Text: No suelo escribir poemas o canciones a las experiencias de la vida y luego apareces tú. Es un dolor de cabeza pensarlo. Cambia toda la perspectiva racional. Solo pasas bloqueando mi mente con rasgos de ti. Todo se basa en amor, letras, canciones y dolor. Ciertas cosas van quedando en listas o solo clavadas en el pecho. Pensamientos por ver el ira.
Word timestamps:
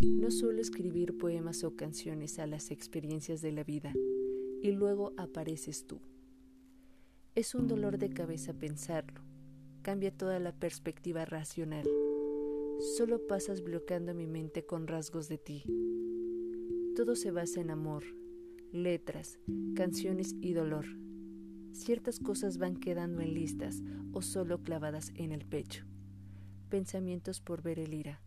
No 0.00 0.30
suelo 0.30 0.60
escribir 0.60 1.16
poemas 1.16 1.62
o 1.62 1.76
canciones 1.76 2.38
a 2.38 2.46
las 2.46 2.70
experiencias 2.70 3.40
de 3.40 3.52
la 3.52 3.62
vida 3.62 3.92
y 4.62 4.72
luego 4.72 5.12
apareces 5.16 5.86
tú. 5.86 6.00
Es 7.34 7.54
un 7.54 7.68
dolor 7.68 7.98
de 7.98 8.10
cabeza 8.10 8.52
pensarlo. 8.54 9.22
Cambia 9.82 10.10
toda 10.10 10.40
la 10.40 10.52
perspectiva 10.52 11.24
racional. 11.24 11.88
Solo 12.96 13.26
pasas 13.26 13.62
bloqueando 13.62 14.14
mi 14.14 14.26
mente 14.26 14.66
con 14.66 14.86
rasgos 14.86 15.28
de 15.28 15.38
ti. 15.38 15.64
Todo 16.96 17.14
se 17.14 17.30
basa 17.30 17.60
en 17.60 17.70
amor, 17.70 18.04
letras, 18.72 19.38
canciones 19.74 20.34
y 20.40 20.54
dolor. 20.54 20.86
Ciertas 21.72 22.18
cosas 22.18 22.58
van 22.58 22.76
quedando 22.76 23.20
en 23.20 23.34
listas 23.34 23.82
o 24.12 24.22
solo 24.22 24.62
clavadas 24.62 25.12
en 25.14 25.32
el 25.32 25.44
pecho. 25.44 25.84
Pensamientos 26.68 27.40
por 27.40 27.62
ver 27.62 27.78
el 27.78 27.94
ira. 27.94 28.20